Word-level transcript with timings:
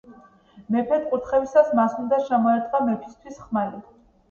მეფედ 0.75 1.05
კურთხევისას 1.11 1.69
მას 1.81 1.99
უნდა 2.05 2.21
შემოერტყა 2.31 2.83
მეფისთვის 2.91 3.41
ხმალი. 3.47 3.87